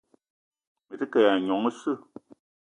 [0.87, 1.99] Me te ke ayi nyong oseu.